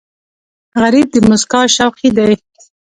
[0.81, 2.33] غریب د موسکا شوقي دی